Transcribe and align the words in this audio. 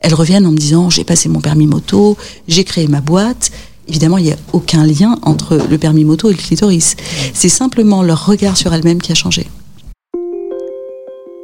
elles 0.00 0.14
reviennent 0.14 0.46
en 0.46 0.52
me 0.52 0.56
disant 0.56 0.90
j'ai 0.90 1.04
passé 1.04 1.28
mon 1.28 1.40
permis 1.40 1.66
moto, 1.66 2.16
j'ai 2.46 2.64
créé 2.64 2.88
ma 2.88 3.00
boîte. 3.00 3.50
Évidemment, 3.88 4.18
il 4.18 4.24
n'y 4.24 4.32
a 4.32 4.36
aucun 4.52 4.86
lien 4.86 5.18
entre 5.22 5.58
le 5.70 5.78
permis 5.78 6.04
moto 6.04 6.28
et 6.28 6.32
le 6.32 6.38
clitoris. 6.38 6.96
C'est 7.34 7.48
simplement 7.48 8.02
leur 8.02 8.26
regard 8.26 8.56
sur 8.56 8.72
elles-mêmes 8.72 9.00
qui 9.00 9.12
a 9.12 9.14
changé. 9.14 9.48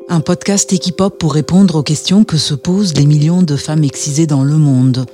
Un 0.09 0.21
podcast 0.21 0.73
équipe-hop 0.73 1.19
pour 1.19 1.33
répondre 1.33 1.77
aux 1.77 1.83
questions 1.83 2.25
que 2.25 2.37
se 2.37 2.55
posent 2.55 2.95
les 2.95 3.07
millions 3.07 3.43
de 3.43 3.57
femmes 3.57 3.85
excisées 3.85 4.27
dans 4.27 4.45
le 4.45 4.57
monde, 4.57 5.07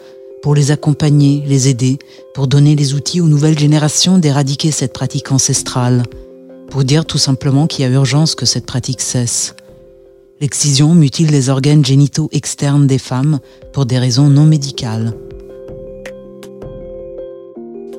pour 0.43 0.55
les 0.55 0.73
accompagner, 0.73 1.45
les 1.47 1.69
aider, 1.69 1.99
pour 2.35 2.49
donner 2.49 2.75
les 2.75 2.95
outils 2.95 3.21
aux 3.21 3.29
nouvelles 3.29 3.59
générations 3.59 4.19
d'éradiquer 4.19 4.73
cette 4.73 4.93
pratique 4.93 5.31
ancestrale, 5.31 6.03
pour 6.71 6.83
dire 6.83 7.05
tout 7.05 7.19
simplement 7.19 7.67
qu'il 7.67 7.85
y 7.85 7.89
a 7.89 7.91
urgence 7.91 8.35
que 8.35 8.47
cette 8.47 8.67
pratique 8.67 9.01
cesse. 9.01 9.55
L'excision 10.41 10.95
mutile 10.95 11.31
les 11.31 11.51
organes 11.51 11.85
génitaux 11.85 12.31
externes 12.33 12.87
des 12.87 12.97
femmes 12.97 13.41
pour 13.75 13.85
des 13.85 13.99
raisons 13.99 14.29
non 14.29 14.47
médicales. 14.47 15.13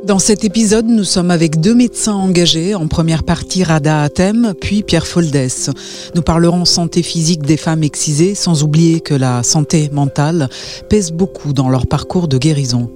Dans 0.04 0.18
cet 0.18 0.44
épisode, 0.44 0.88
nous 0.88 1.04
sommes 1.04 1.30
avec 1.30 1.62
deux 1.62 1.76
médecins 1.76 2.16
engagés. 2.16 2.74
En 2.74 2.88
première 2.88 3.22
partie, 3.22 3.64
Rada 3.64 4.02
Atem, 4.02 4.56
puis 4.60 4.82
Pierre 4.82 5.06
Foldès. 5.06 5.70
Nous 6.16 6.24
parlerons 6.24 6.66
santé 6.66 7.04
physique 7.04 7.44
des 7.44 7.58
femmes 7.58 7.84
excisées, 7.84 8.34
sans 8.34 8.64
oublier 8.64 9.02
que 9.02 9.14
la 9.14 9.44
santé 9.44 9.92
mentale 9.94 10.50
pèse 10.90 11.12
beaucoup 11.12 11.54
dans 11.54 11.70
leur 11.70 11.86
parcours 11.86 12.28
de 12.28 12.40
guérison. 12.40 12.90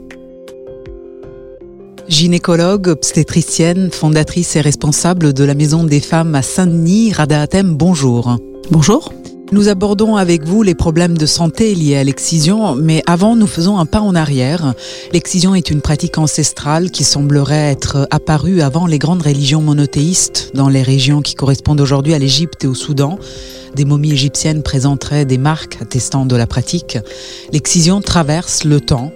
Gynécologue, 2.08 2.88
obstétricienne, 2.88 3.92
fondatrice 3.92 4.56
et 4.56 4.62
responsable 4.62 5.34
de 5.34 5.44
la 5.44 5.54
Maison 5.54 5.84
des 5.84 6.00
femmes 6.00 6.34
à 6.34 6.42
Saint-Denis, 6.42 7.14
Rada 7.14 7.42
Atem, 7.42 7.76
bonjour. 7.76 8.38
Bonjour. 8.72 9.14
Nous 9.52 9.70
abordons 9.70 10.16
avec 10.16 10.44
vous 10.44 10.64
les 10.64 10.74
problèmes 10.74 11.18
de 11.18 11.28
santé 11.28 11.76
liés 11.76 11.98
à 11.98 12.04
l'excision, 12.04 12.76
mais 12.76 13.04
avant 13.06 13.36
nous 13.36 13.46
faisons 13.46 13.78
un 13.78 13.86
pas 13.86 14.02
en 14.02 14.16
arrière. 14.16 14.74
L'excision 15.14 15.54
est 15.54 15.70
une 15.70 15.82
pratique 15.82 16.18
ancestrale 16.18 16.90
qui 16.90 17.04
semblerait 17.04 17.72
être 17.72 18.08
apparue 18.10 18.62
avant 18.62 18.88
les 18.88 18.98
grandes 18.98 19.22
religions 19.22 19.62
monothéistes 19.62 20.52
dans 20.56 20.68
les 20.68 20.82
régions 20.82 21.22
qui 21.22 21.36
correspondent 21.36 21.80
aujourd'hui 21.80 22.16
à 22.16 22.20
l'Égypte 22.20 22.64
et 22.64 22.68
au 22.68 22.74
Soudan. 22.74 23.20
Des 23.76 23.86
momies 23.86 24.14
égyptiennes 24.14 24.64
présenteraient 24.64 25.26
des 25.26 25.38
marques 25.38 25.78
attestant 25.80 26.26
de 26.26 26.36
la 26.36 26.48
pratique. 26.48 26.98
L'excision 27.54 28.02
traverse 28.02 28.64
le 28.64 28.82
temps. 28.82 29.12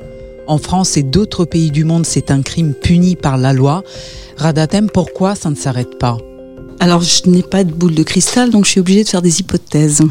En 0.45 0.59
France 0.59 0.95
et 0.95 1.03
d'autres 1.03 1.45
pays 1.45 1.71
du 1.71 1.85
monde, 1.85 2.05
c'est 2.05 2.29
un 2.29 2.43
crime 2.43 2.75
puni 2.75 3.15
par 3.15 3.37
la 3.37 3.51
loi. 3.51 3.83
Radatem, 4.37 4.89
pourquoi 4.91 5.33
ça 5.33 5.49
ne 5.49 5.55
s'arrête 5.55 5.97
pas? 5.97 6.17
Alors, 6.79 7.01
je 7.01 7.29
n'ai 7.29 7.43
pas 7.43 7.63
de 7.63 7.73
boule 7.73 7.93
de 7.93 8.03
cristal, 8.03 8.51
donc 8.51 8.65
je 8.65 8.71
suis 8.71 8.79
obligée 8.79 9.03
de 9.03 9.09
faire 9.09 9.21
des 9.21 9.41
hypothèses. 9.41 10.01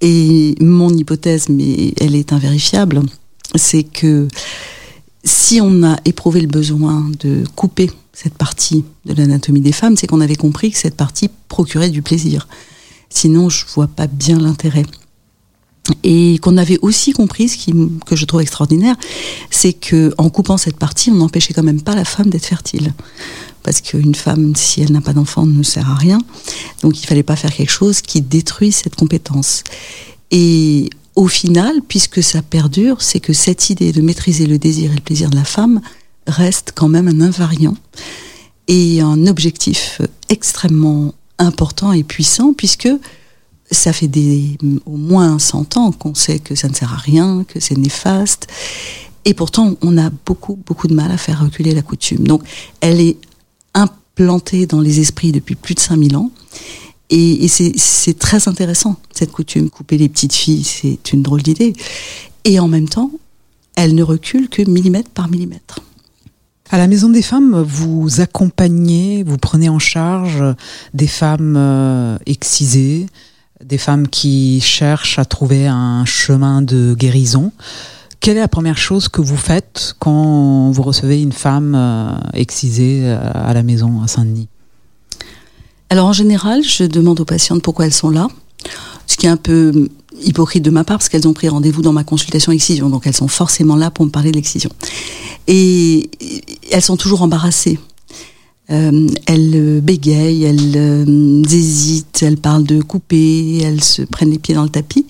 Et 0.00 0.54
mon 0.60 0.90
hypothèse, 0.90 1.48
mais 1.48 1.94
elle 2.00 2.14
est 2.14 2.32
invérifiable, 2.32 3.02
c'est 3.56 3.82
que 3.82 4.28
si 5.24 5.60
on 5.60 5.82
a 5.82 5.96
éprouvé 6.04 6.40
le 6.40 6.48
besoin 6.48 7.10
de 7.20 7.44
couper 7.54 7.90
cette 8.12 8.34
partie 8.34 8.84
de 9.04 9.14
l'anatomie 9.14 9.60
des 9.60 9.72
femmes, 9.72 9.96
c'est 9.96 10.06
qu'on 10.06 10.20
avait 10.20 10.36
compris 10.36 10.70
que 10.70 10.78
cette 10.78 10.96
partie 10.96 11.28
procurait 11.48 11.90
du 11.90 12.02
plaisir. 12.02 12.48
Sinon, 13.10 13.48
je 13.48 13.64
vois 13.74 13.86
pas 13.86 14.06
bien 14.06 14.38
l'intérêt. 14.38 14.86
Et 16.04 16.38
qu'on 16.40 16.56
avait 16.56 16.78
aussi 16.82 17.12
compris, 17.12 17.48
ce 17.48 17.56
qui, 17.56 17.74
que 18.06 18.14
je 18.14 18.24
trouve 18.24 18.40
extraordinaire, 18.40 18.94
c'est 19.50 19.72
que 19.72 20.14
en 20.18 20.30
coupant 20.30 20.56
cette 20.56 20.76
partie, 20.76 21.10
on 21.10 21.16
n'empêchait 21.16 21.52
quand 21.52 21.64
même 21.64 21.82
pas 21.82 21.96
la 21.96 22.04
femme 22.04 22.30
d'être 22.30 22.46
fertile 22.46 22.92
parce 23.62 23.80
qu'une 23.80 24.14
femme, 24.14 24.54
si 24.56 24.82
elle 24.82 24.92
n'a 24.92 25.00
pas 25.00 25.12
d'enfant, 25.12 25.46
ne 25.46 25.62
sert 25.62 25.88
à 25.90 25.94
rien. 25.94 26.18
Donc 26.82 27.00
il 27.00 27.06
fallait 27.06 27.22
pas 27.22 27.36
faire 27.36 27.52
quelque 27.52 27.70
chose 27.70 28.00
qui 28.00 28.20
détruit 28.20 28.72
cette 28.72 28.96
compétence. 28.96 29.62
Et 30.30 30.90
au 31.14 31.28
final, 31.28 31.80
puisque 31.86 32.22
ça 32.22 32.42
perdure, 32.42 33.02
c'est 33.02 33.20
que 33.20 33.32
cette 33.32 33.70
idée 33.70 33.92
de 33.92 34.00
maîtriser 34.00 34.46
le 34.46 34.58
désir 34.58 34.90
et 34.92 34.94
le 34.94 35.00
plaisir 35.00 35.30
de 35.30 35.36
la 35.36 35.44
femme 35.44 35.80
reste 36.26 36.72
quand 36.74 36.88
même 36.88 37.08
un 37.08 37.20
invariant 37.20 37.76
et 38.68 39.00
un 39.00 39.26
objectif 39.26 40.00
extrêmement 40.28 41.14
important 41.38 41.92
et 41.92 42.04
puissant, 42.04 42.52
puisque 42.52 42.88
ça 43.70 43.92
fait 43.92 44.10
au 44.86 44.96
moins 44.96 45.38
100 45.38 45.76
ans 45.76 45.92
qu'on 45.92 46.14
sait 46.14 46.38
que 46.38 46.54
ça 46.54 46.68
ne 46.68 46.74
sert 46.74 46.92
à 46.92 46.96
rien, 46.96 47.44
que 47.46 47.60
c'est 47.60 47.76
néfaste. 47.76 48.46
Et 49.24 49.34
pourtant, 49.34 49.76
on 49.82 49.98
a 49.98 50.10
beaucoup, 50.26 50.58
beaucoup 50.66 50.88
de 50.88 50.94
mal 50.94 51.10
à 51.10 51.16
faire 51.16 51.42
reculer 51.42 51.74
la 51.74 51.82
coutume. 51.82 52.26
Donc, 52.26 52.42
elle 52.80 53.00
est 53.00 53.16
implantée 54.12 54.66
dans 54.66 54.80
les 54.80 55.00
esprits 55.00 55.32
depuis 55.32 55.54
plus 55.54 55.74
de 55.74 55.80
5000 55.80 56.16
ans. 56.16 56.30
Et, 57.10 57.46
c'est 57.48 58.18
très 58.18 58.48
intéressant, 58.48 58.96
cette 59.12 59.32
coutume. 59.32 59.68
Couper 59.68 59.98
les 59.98 60.08
petites 60.08 60.32
filles, 60.32 60.64
c'est 60.64 61.12
une 61.12 61.22
drôle 61.22 61.42
d'idée. 61.42 61.74
Et 62.44 62.58
en 62.58 62.68
même 62.68 62.88
temps, 62.88 63.10
elle 63.76 63.94
ne 63.94 64.02
recule 64.02 64.48
que 64.48 64.62
millimètre 64.62 65.10
par 65.10 65.28
millimètre. 65.28 65.80
À 66.70 66.78
la 66.78 66.88
Maison 66.88 67.10
des 67.10 67.20
Femmes, 67.20 67.62
vous 67.62 68.22
accompagnez, 68.22 69.24
vous 69.24 69.36
prenez 69.36 69.68
en 69.68 69.78
charge 69.78 70.42
des 70.94 71.06
femmes 71.06 71.56
euh, 71.58 72.16
excisées, 72.24 73.06
des 73.62 73.76
femmes 73.76 74.08
qui 74.08 74.62
cherchent 74.62 75.18
à 75.18 75.26
trouver 75.26 75.66
un 75.66 76.06
chemin 76.06 76.62
de 76.62 76.94
guérison. 76.94 77.52
Quelle 78.22 78.36
est 78.36 78.40
la 78.40 78.46
première 78.46 78.78
chose 78.78 79.08
que 79.08 79.20
vous 79.20 79.36
faites 79.36 79.96
quand 79.98 80.70
vous 80.70 80.82
recevez 80.82 81.20
une 81.20 81.32
femme 81.32 81.74
euh, 81.74 82.12
excisée 82.34 83.00
euh, 83.02 83.18
à 83.34 83.52
la 83.52 83.64
maison 83.64 84.00
à 84.00 84.06
Saint-Denis? 84.06 84.46
Alors 85.90 86.06
en 86.06 86.12
général, 86.12 86.62
je 86.62 86.84
demande 86.84 87.18
aux 87.18 87.24
patientes 87.24 87.62
pourquoi 87.62 87.86
elles 87.86 87.92
sont 87.92 88.10
là, 88.10 88.28
ce 89.08 89.16
qui 89.16 89.26
est 89.26 89.28
un 89.28 89.36
peu 89.36 89.88
hypocrite 90.22 90.62
de 90.62 90.70
ma 90.70 90.84
part 90.84 90.98
parce 90.98 91.08
qu'elles 91.08 91.26
ont 91.26 91.32
pris 91.32 91.48
rendez-vous 91.48 91.82
dans 91.82 91.92
ma 91.92 92.04
consultation 92.04 92.52
excision, 92.52 92.88
donc 92.90 93.08
elles 93.08 93.16
sont 93.16 93.26
forcément 93.26 93.74
là 93.74 93.90
pour 93.90 94.06
me 94.06 94.10
parler 94.10 94.30
de 94.30 94.36
l'excision. 94.36 94.70
Et 95.48 96.08
elles 96.70 96.80
sont 96.80 96.96
toujours 96.96 97.22
embarrassées. 97.22 97.80
Euh, 98.70 99.08
elles 99.26 99.80
bégayent, 99.80 100.44
elles 100.44 101.44
hésitent, 101.52 102.22
elles 102.22 102.38
parlent 102.38 102.62
de 102.62 102.80
couper, 102.82 103.58
elles 103.62 103.82
se 103.82 104.02
prennent 104.02 104.30
les 104.30 104.38
pieds 104.38 104.54
dans 104.54 104.62
le 104.62 104.68
tapis. 104.68 105.06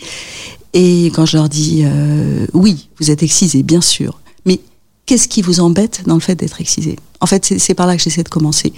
Et 0.72 1.06
quand 1.15 1.27
je 1.27 1.37
leur 1.37 1.49
dis 1.49 1.83
euh, 1.84 2.47
oui, 2.55 2.88
vous 2.99 3.10
êtes 3.10 3.22
excisé, 3.22 3.62
bien 3.62 3.81
sûr, 3.81 4.21
mais 4.47 4.60
qu'est-ce 5.06 5.28
qui 5.28 5.43
vous 5.43 5.60
embête 5.60 6.03
dans 6.06 6.15
le 6.15 6.21
fait 6.21 6.34
d'être 6.34 6.60
excisé? 6.60 6.97
En 7.21 7.27
fait, 7.27 7.55
c'est 7.59 7.75
par 7.75 7.87
là 7.87 7.97
que 7.97 8.03
j'essaie 8.03 8.22
de 8.22 8.28
commencer. 8.28 8.72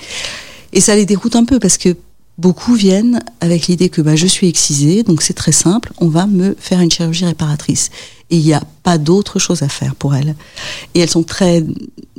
Et 0.73 0.81
ça 0.81 0.97
les 0.97 1.07
déroute 1.07 1.37
un 1.37 1.45
peu 1.45 1.61
parce 1.61 1.79
que 1.79 1.97
beaucoup 2.37 2.75
viennent 2.75 3.23
avec 3.41 3.69
l'idée 3.69 3.89
que 3.89 4.03
bah, 4.03 4.17
je 4.17 4.27
suis 4.27 4.49
excisée, 4.49 5.05
donc 5.05 5.23
c'est 5.23 5.35
très 5.35 5.53
simple, 5.53 5.93
on 5.99 6.09
va 6.09 6.27
me 6.27 6.57
faire 6.59 6.81
une 6.81 6.91
chirurgie 6.91 7.25
réparatrice. 7.25 7.91
Et 8.31 8.39
il 8.39 8.45
n'y 8.45 8.55
a 8.55 8.63
pas 8.83 8.99
d'autre 8.99 9.39
chose 9.39 9.63
à 9.63 9.69
faire 9.69 9.95
pour 9.95 10.15
elles. 10.17 10.35
Et 10.95 11.01
elles 11.01 11.11
sont 11.11 11.23
très 11.23 11.65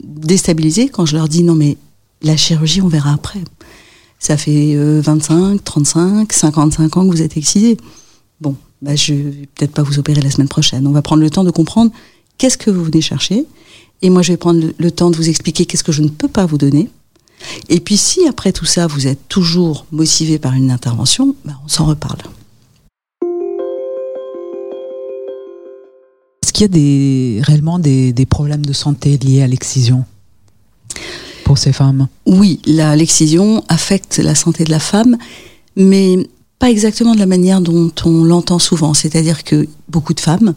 déstabilisées 0.01 0.87
quand 0.87 1.05
je 1.05 1.15
leur 1.15 1.27
dis 1.27 1.43
non 1.43 1.55
mais 1.55 1.77
la 2.21 2.37
chirurgie, 2.37 2.81
on 2.81 2.87
verra 2.87 3.13
après. 3.13 3.41
Ça 4.19 4.37
fait 4.37 4.75
25, 4.75 5.63
35, 5.63 6.33
55 6.33 6.97
ans 6.97 7.05
que 7.05 7.11
vous 7.11 7.21
êtes 7.21 7.37
excisé. 7.37 7.77
Bon, 8.41 8.55
bah, 8.81 8.95
je 8.95 9.13
vais 9.13 9.49
peut-être 9.55 9.71
pas 9.71 9.83
vous 9.83 9.99
opérer 9.99 10.21
la 10.21 10.31
semaine 10.31 10.47
prochaine. 10.47 10.85
On 10.87 10.91
va 10.91 11.01
prendre 11.01 11.21
le 11.21 11.29
temps 11.29 11.43
de 11.43 11.51
comprendre 11.51 11.91
qu'est-ce 12.37 12.57
que 12.57 12.69
vous 12.69 12.83
venez 12.83 13.01
chercher. 13.01 13.45
Et 14.01 14.09
moi, 14.09 14.21
je 14.21 14.33
vais 14.33 14.37
prendre 14.37 14.61
le, 14.77 14.91
temps 14.91 15.09
de 15.09 15.15
vous 15.15 15.29
expliquer 15.29 15.65
qu'est-ce 15.65 15.83
que 15.83 15.91
je 15.91 16.01
ne 16.01 16.09
peux 16.09 16.27
pas 16.27 16.45
vous 16.45 16.57
donner. 16.57 16.89
Et 17.69 17.79
puis, 17.79 17.97
si 17.97 18.27
après 18.27 18.51
tout 18.51 18.65
ça, 18.65 18.87
vous 18.87 19.07
êtes 19.07 19.27
toujours 19.29 19.85
motivé 19.91 20.39
par 20.39 20.53
une 20.53 20.71
intervention, 20.71 21.35
bah, 21.45 21.53
on 21.63 21.67
s'en 21.67 21.85
reparle. 21.85 22.19
Est-ce 26.43 26.53
qu'il 26.53 26.61
y 26.61 26.65
a 26.65 26.67
des, 26.67 27.41
réellement 27.43 27.79
des, 27.79 28.13
des 28.13 28.25
problèmes 28.25 28.65
de 28.65 28.73
santé 28.73 29.17
liés 29.17 29.41
à 29.41 29.47
l'excision 29.47 30.05
pour 31.43 31.57
ces 31.57 31.73
femmes? 31.73 32.07
Oui, 32.25 32.61
l'excision 32.65 33.63
affecte 33.67 34.17
la 34.19 34.35
santé 34.35 34.63
de 34.63 34.71
la 34.71 34.79
femme, 34.79 35.17
mais 35.75 36.27
exactement 36.69 37.13
de 37.13 37.19
la 37.19 37.25
manière 37.25 37.61
dont 37.61 37.91
on 38.05 38.23
l'entend 38.23 38.59
souvent, 38.59 38.93
c'est-à-dire 38.93 39.43
que 39.43 39.67
beaucoup 39.89 40.13
de 40.13 40.19
femmes 40.19 40.53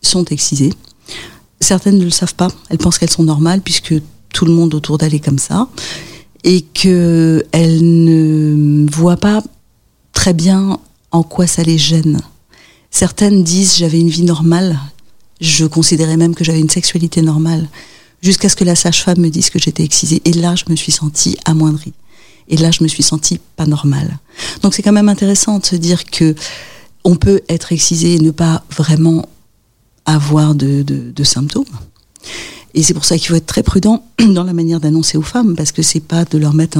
sont 0.00 0.24
excisées. 0.26 0.72
Certaines 1.60 1.98
ne 1.98 2.04
le 2.04 2.10
savent 2.10 2.34
pas, 2.34 2.48
elles 2.70 2.78
pensent 2.78 2.98
qu'elles 2.98 3.10
sont 3.10 3.22
normales 3.22 3.60
puisque 3.60 3.94
tout 4.32 4.44
le 4.44 4.52
monde 4.52 4.74
autour 4.74 4.98
d'elles 4.98 5.14
est 5.14 5.24
comme 5.24 5.38
ça 5.38 5.68
et 6.44 6.62
qu'elles 6.62 7.44
ne 7.52 8.86
voient 8.90 9.16
pas 9.16 9.42
très 10.12 10.32
bien 10.32 10.78
en 11.12 11.22
quoi 11.22 11.46
ça 11.46 11.62
les 11.62 11.78
gêne. 11.78 12.20
Certaines 12.90 13.42
disent 13.44 13.76
j'avais 13.76 14.00
une 14.00 14.08
vie 14.08 14.24
normale, 14.24 14.78
je 15.40 15.64
considérais 15.66 16.16
même 16.16 16.34
que 16.34 16.44
j'avais 16.44 16.60
une 16.60 16.70
sexualité 16.70 17.22
normale, 17.22 17.68
jusqu'à 18.22 18.48
ce 18.48 18.56
que 18.56 18.64
la 18.64 18.74
sage-femme 18.74 19.18
me 19.18 19.28
dise 19.28 19.50
que 19.50 19.58
j'étais 19.58 19.84
excisée. 19.84 20.22
Et 20.24 20.32
là, 20.32 20.54
je 20.54 20.64
me 20.68 20.76
suis 20.76 20.92
sentie 20.92 21.36
amoindrie. 21.44 21.92
Et 22.48 22.56
là, 22.56 22.70
je 22.70 22.82
me 22.82 22.88
suis 22.88 23.02
sentie 23.02 23.40
pas 23.56 23.66
normale. 23.66 24.18
Donc 24.62 24.74
c'est 24.74 24.82
quand 24.82 24.92
même 24.92 25.08
intéressant 25.08 25.58
de 25.58 25.66
se 25.66 25.76
dire 25.76 26.04
que 26.04 26.34
on 27.04 27.16
peut 27.16 27.42
être 27.48 27.72
excisé 27.72 28.14
et 28.14 28.18
ne 28.18 28.30
pas 28.30 28.64
vraiment 28.70 29.28
avoir 30.04 30.54
de, 30.54 31.12
symptômes. 31.24 31.64
Et 32.74 32.82
c'est 32.82 32.94
pour 32.94 33.04
ça 33.04 33.18
qu'il 33.18 33.28
faut 33.28 33.34
être 33.34 33.46
très 33.46 33.62
prudent 33.62 34.04
dans 34.18 34.44
la 34.44 34.52
manière 34.52 34.80
d'annoncer 34.80 35.18
aux 35.18 35.22
femmes, 35.22 35.56
parce 35.56 35.72
que 35.72 35.82
c'est 35.82 36.00
pas 36.00 36.24
de 36.24 36.38
leur 36.38 36.54
mettre 36.54 36.78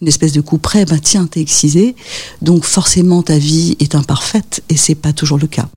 une 0.00 0.08
espèce 0.08 0.32
de 0.32 0.40
coup 0.40 0.58
près, 0.58 0.84
bah 0.84 0.98
tiens, 1.02 1.26
t'es 1.26 1.40
excisé, 1.40 1.94
donc 2.42 2.64
forcément 2.64 3.22
ta 3.22 3.38
vie 3.38 3.76
est 3.80 3.94
imparfaite, 3.94 4.62
et 4.68 4.76
c'est 4.76 4.94
pas 4.94 5.12
toujours 5.12 5.38
le 5.38 5.46
cas. 5.46 5.68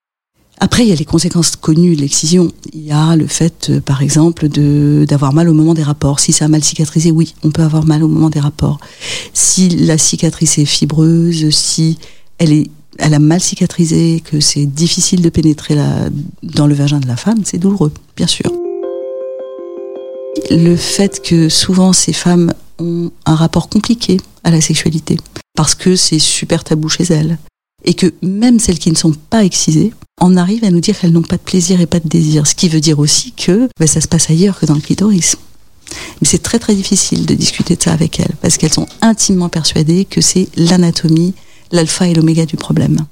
Après, 0.63 0.83
il 0.83 0.87
y 0.87 0.93
a 0.93 0.95
les 0.95 1.03
conséquences 1.03 1.57
connues 1.57 1.93
de 1.93 1.99
l'excision. 1.99 2.49
Il 2.71 2.83
y 2.85 2.93
a 2.93 3.17
le 3.17 3.27
fait, 3.27 3.69
euh, 3.69 3.81
par 3.81 4.01
exemple, 4.01 4.47
d'avoir 4.47 5.33
mal 5.33 5.49
au 5.49 5.53
moment 5.53 5.73
des 5.73 5.83
rapports. 5.83 6.21
Si 6.21 6.31
ça 6.31 6.45
a 6.45 6.47
mal 6.47 6.63
cicatrisé, 6.63 7.11
oui, 7.11 7.35
on 7.43 7.51
peut 7.51 7.63
avoir 7.63 7.85
mal 7.85 8.01
au 8.01 8.07
moment 8.07 8.29
des 8.29 8.39
rapports. 8.39 8.79
Si 9.33 9.67
la 9.67 9.97
cicatrice 9.97 10.57
est 10.59 10.65
fibreuse, 10.65 11.49
si 11.49 11.97
elle 12.37 12.53
est 12.53 12.71
elle 12.97 13.13
a 13.13 13.19
mal 13.19 13.41
cicatrisé, 13.41 14.21
que 14.23 14.39
c'est 14.39 14.65
difficile 14.65 15.21
de 15.21 15.29
pénétrer 15.29 15.75
dans 16.43 16.67
le 16.67 16.75
vagin 16.75 17.01
de 17.01 17.07
la 17.07 17.17
femme, 17.17 17.41
c'est 17.43 17.57
douloureux, 17.57 17.91
bien 18.15 18.27
sûr. 18.27 18.53
Le 20.49 20.77
fait 20.77 21.21
que 21.21 21.49
souvent 21.49 21.91
ces 21.91 22.13
femmes 22.13 22.53
ont 22.79 23.11
un 23.25 23.35
rapport 23.35 23.67
compliqué 23.67 24.17
à 24.43 24.51
la 24.51 24.61
sexualité, 24.61 25.17
parce 25.55 25.73
que 25.75 25.95
c'est 25.95 26.19
super 26.19 26.63
tabou 26.63 26.87
chez 26.87 27.05
elles, 27.05 27.39
et 27.85 27.93
que 27.93 28.13
même 28.21 28.59
celles 28.59 28.79
qui 28.79 28.91
ne 28.91 28.95
sont 28.95 29.13
pas 29.29 29.43
excisées 29.43 29.93
en 30.19 30.37
arrivent 30.37 30.63
à 30.63 30.71
nous 30.71 30.79
dire 30.79 30.97
qu'elles 30.97 31.11
n'ont 31.11 31.21
pas 31.21 31.37
de 31.37 31.41
plaisir 31.41 31.81
et 31.81 31.85
pas 31.85 31.99
de 31.99 32.07
désir, 32.07 32.47
ce 32.47 32.55
qui 32.55 32.69
veut 32.69 32.79
dire 32.79 32.99
aussi 32.99 33.31
que 33.31 33.67
ben, 33.79 33.87
ça 33.87 34.01
se 34.01 34.07
passe 34.07 34.29
ailleurs 34.29 34.59
que 34.59 34.65
dans 34.65 34.75
le 34.75 34.81
clitoris. 34.81 35.35
Mais 36.21 36.27
c'est 36.27 36.41
très 36.41 36.59
très 36.59 36.75
difficile 36.75 37.25
de 37.25 37.33
discuter 37.33 37.75
de 37.75 37.81
ça 37.81 37.93
avec 37.93 38.19
elles, 38.19 38.35
parce 38.41 38.57
qu'elles 38.57 38.73
sont 38.73 38.87
intimement 39.01 39.49
persuadées 39.49 40.05
que 40.05 40.21
c'est 40.21 40.47
l'anatomie, 40.55 41.33
l'alpha 41.71 42.07
et 42.07 42.13
l'oméga 42.13 42.45
du 42.45 42.55
problème. 42.55 43.05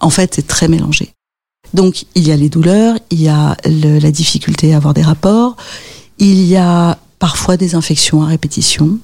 En 0.00 0.10
fait, 0.10 0.34
c'est 0.34 0.46
très 0.46 0.68
mélangé. 0.68 1.12
Donc, 1.74 2.04
il 2.14 2.26
y 2.26 2.32
a 2.32 2.36
les 2.36 2.48
douleurs, 2.48 2.98
il 3.10 3.20
y 3.20 3.28
a 3.28 3.56
la 3.64 4.10
difficulté 4.10 4.72
à 4.72 4.76
avoir 4.76 4.94
des 4.94 5.02
rapports, 5.02 5.56
il 6.18 6.44
y 6.44 6.56
a 6.56 6.98
parfois 7.18 7.56
des 7.56 7.74
infections 7.74 8.22
à 8.22 8.26
répétition. 8.26 8.98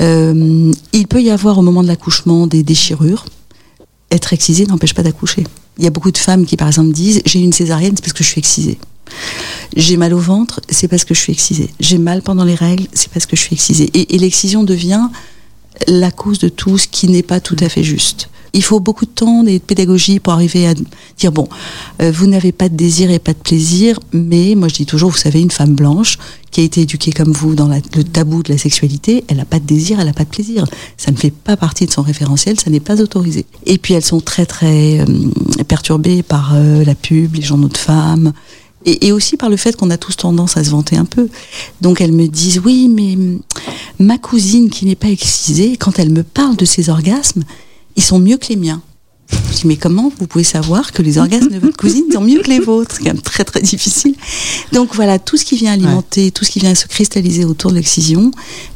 Euh, 0.00 0.72
il 0.92 1.06
peut 1.06 1.22
y 1.22 1.30
avoir 1.30 1.58
au 1.58 1.62
moment 1.62 1.82
de 1.82 1.88
l'accouchement 1.88 2.46
des 2.46 2.62
déchirures. 2.62 3.24
Être 4.10 4.32
excisé 4.32 4.66
n'empêche 4.66 4.94
pas 4.94 5.02
d'accoucher. 5.02 5.44
Il 5.78 5.84
y 5.84 5.86
a 5.86 5.90
beaucoup 5.90 6.12
de 6.12 6.18
femmes 6.18 6.46
qui, 6.46 6.56
par 6.56 6.68
exemple, 6.68 6.92
disent 6.92 7.22
j'ai 7.24 7.40
une 7.40 7.52
césarienne, 7.52 7.94
c'est 7.96 8.02
parce 8.02 8.12
que 8.12 8.24
je 8.24 8.28
suis 8.28 8.38
excisée. 8.38 8.78
J'ai 9.76 9.96
mal 9.96 10.14
au 10.14 10.18
ventre, 10.18 10.60
c'est 10.68 10.88
parce 10.88 11.04
que 11.04 11.14
je 11.14 11.20
suis 11.20 11.32
excisée. 11.32 11.70
J'ai 11.80 11.98
mal 11.98 12.22
pendant 12.22 12.44
les 12.44 12.54
règles, 12.54 12.86
c'est 12.92 13.10
parce 13.10 13.26
que 13.26 13.36
je 13.36 13.42
suis 13.42 13.54
excisée. 13.54 13.90
Et 13.94 14.18
l'excision 14.18 14.62
devient 14.62 15.08
la 15.88 16.10
cause 16.10 16.38
de 16.38 16.48
tout 16.48 16.78
ce 16.78 16.86
qui 16.88 17.08
n'est 17.08 17.22
pas 17.22 17.40
tout 17.40 17.56
à 17.60 17.68
fait 17.68 17.82
juste. 17.82 18.28
Il 18.54 18.62
faut 18.62 18.78
beaucoup 18.78 19.04
de 19.04 19.10
temps 19.10 19.44
et 19.46 19.58
de 19.58 19.64
pédagogie 19.64 20.20
pour 20.20 20.32
arriver 20.32 20.68
à 20.68 20.74
dire 21.18 21.32
bon, 21.32 21.48
euh, 22.00 22.12
vous 22.12 22.28
n'avez 22.28 22.52
pas 22.52 22.68
de 22.68 22.76
désir 22.76 23.10
et 23.10 23.18
pas 23.18 23.32
de 23.32 23.38
plaisir, 23.38 23.98
mais 24.12 24.54
moi 24.54 24.68
je 24.68 24.74
dis 24.74 24.86
toujours, 24.86 25.10
vous 25.10 25.18
savez, 25.18 25.40
une 25.40 25.50
femme 25.50 25.74
blanche 25.74 26.18
qui 26.52 26.60
a 26.60 26.64
été 26.64 26.82
éduquée 26.82 27.10
comme 27.10 27.32
vous 27.32 27.56
dans 27.56 27.66
le 27.66 28.04
tabou 28.04 28.44
de 28.44 28.52
la 28.52 28.58
sexualité, 28.58 29.24
elle 29.26 29.38
n'a 29.38 29.44
pas 29.44 29.58
de 29.58 29.66
désir, 29.66 29.98
elle 29.98 30.06
n'a 30.06 30.12
pas 30.12 30.22
de 30.22 30.28
plaisir. 30.28 30.64
Ça 30.96 31.10
ne 31.10 31.16
fait 31.16 31.32
pas 31.32 31.56
partie 31.56 31.84
de 31.84 31.90
son 31.90 32.02
référentiel, 32.02 32.58
ça 32.60 32.70
n'est 32.70 32.78
pas 32.78 33.00
autorisé. 33.00 33.44
Et 33.66 33.76
puis 33.76 33.94
elles 33.94 34.04
sont 34.04 34.20
très 34.20 34.46
très 34.46 35.00
euh, 35.00 35.04
perturbées 35.66 36.22
par 36.22 36.52
euh, 36.54 36.84
la 36.84 36.94
pub, 36.94 37.34
les 37.34 37.42
journaux 37.42 37.68
de 37.68 37.76
femmes. 37.76 38.32
Et, 38.86 39.06
et, 39.06 39.12
aussi 39.12 39.38
par 39.38 39.48
le 39.48 39.56
fait 39.56 39.74
qu'on 39.74 39.90
a 39.90 39.96
tous 39.96 40.14
tendance 40.14 40.58
à 40.58 40.62
se 40.62 40.70
vanter 40.70 40.96
un 40.96 41.06
peu. 41.06 41.28
Donc 41.80 42.00
elles 42.00 42.12
me 42.12 42.28
disent 42.28 42.60
oui, 42.64 42.88
mais 42.88 43.16
ma 43.98 44.18
cousine 44.18 44.70
qui 44.70 44.84
n'est 44.84 44.94
pas 44.94 45.08
excisée, 45.08 45.76
quand 45.76 45.98
elle 45.98 46.10
me 46.10 46.22
parle 46.22 46.54
de 46.54 46.66
ses 46.66 46.90
orgasmes, 46.90 47.42
ils 47.96 48.02
sont 48.02 48.18
mieux 48.18 48.36
que 48.36 48.48
les 48.48 48.56
miens. 48.56 48.82
Je 49.30 49.60
dis, 49.60 49.66
mais 49.66 49.76
comment 49.76 50.12
vous 50.18 50.26
pouvez 50.26 50.44
savoir 50.44 50.92
que 50.92 51.00
les 51.00 51.16
orgasmes 51.18 51.48
de 51.48 51.58
votre 51.58 51.76
cousine 51.76 52.04
sont 52.12 52.20
mieux 52.20 52.42
que 52.42 52.50
les 52.50 52.60
vôtres? 52.60 52.96
C'est 52.96 53.04
quand 53.04 53.14
même 53.14 53.22
très 53.22 53.44
très 53.44 53.62
difficile. 53.62 54.14
Donc 54.72 54.94
voilà, 54.94 55.18
tout 55.18 55.36
ce 55.36 55.44
qui 55.44 55.56
vient 55.56 55.72
alimenter, 55.72 56.30
tout 56.30 56.44
ce 56.44 56.50
qui 56.50 56.60
vient 56.60 56.74
se 56.74 56.86
cristalliser 56.86 57.44
autour 57.44 57.70
de 57.70 57.76
l'excision, 57.76 58.30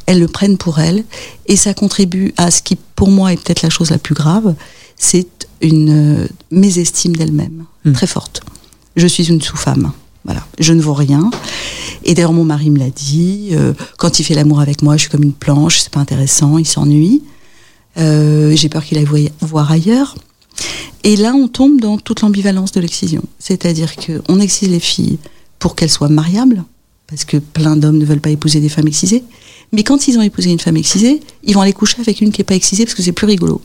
elles 0.05 0.19
le 0.19 0.27
prennent 0.27 0.57
pour 0.57 0.79
elles. 0.79 1.03
Et 1.47 1.55
ça 1.55 1.73
contribue 1.73 2.33
à 2.37 2.49
ce 2.49 2.61
qui, 2.61 2.77
pour 2.95 3.09
moi, 3.09 3.31
est 3.33 3.37
peut-être 3.37 3.61
la 3.61 3.69
chose 3.69 3.91
la 3.91 3.99
plus 3.99 4.15
grave, 4.15 4.55
c'est 4.97 5.27
une 5.61 6.23
euh, 6.23 6.27
mésestime 6.51 7.15
d'elle-même, 7.15 7.65
mmh. 7.85 7.93
très 7.93 8.07
forte. 8.07 8.41
Je 8.95 9.07
suis 9.07 9.29
une 9.29 9.41
sous-femme. 9.41 9.91
Voilà, 10.25 10.45
je 10.59 10.73
ne 10.73 10.81
vaux 10.81 10.93
rien. 10.93 11.31
Et 12.03 12.13
d'ailleurs, 12.13 12.33
mon 12.33 12.43
mari 12.43 12.69
me 12.69 12.79
l'a 12.79 12.89
dit. 12.89 13.49
Euh, 13.53 13.73
quand 13.97 14.19
il 14.19 14.23
fait 14.23 14.35
l'amour 14.35 14.59
avec 14.59 14.81
moi, 14.81 14.97
je 14.97 15.01
suis 15.01 15.09
comme 15.09 15.23
une 15.23 15.33
planche, 15.33 15.79
c'est 15.79 15.91
pas 15.91 16.01
intéressant, 16.01 16.57
il 16.57 16.67
s'ennuie. 16.67 17.23
Euh, 17.99 18.55
j'ai 18.55 18.69
peur 18.69 18.83
qu'il 18.83 18.97
aille 18.97 19.31
voir 19.41 19.71
ailleurs. 19.71 20.15
Et 21.03 21.15
là, 21.15 21.33
on 21.33 21.47
tombe 21.47 21.79
dans 21.79 21.97
toute 21.97 22.21
l'ambivalence 22.21 22.71
de 22.71 22.79
l'excision. 22.79 23.23
C'est-à-dire 23.39 23.95
qu'on 23.95 24.39
excise 24.39 24.69
les 24.69 24.79
filles 24.79 25.17
pour 25.59 25.75
qu'elles 25.75 25.89
soient 25.89 26.09
mariables, 26.09 26.63
parce 27.07 27.25
que 27.25 27.37
plein 27.37 27.75
d'hommes 27.75 27.97
ne 27.97 28.05
veulent 28.05 28.21
pas 28.21 28.29
épouser 28.29 28.59
des 28.59 28.69
femmes 28.69 28.87
excisées. 28.87 29.23
Mais 29.71 29.83
quand 29.83 30.07
ils 30.07 30.17
ont 30.17 30.21
épousé 30.21 30.51
une 30.51 30.59
femme 30.59 30.77
excisée, 30.77 31.21
ils 31.43 31.53
vont 31.53 31.61
aller 31.61 31.73
coucher 31.73 31.97
avec 31.99 32.21
une 32.21 32.31
qui 32.31 32.41
n'est 32.41 32.45
pas 32.45 32.55
excisée 32.55 32.85
parce 32.85 32.95
que 32.95 33.03
c'est 33.03 33.11
plus 33.11 33.27
rigolo. 33.27 33.61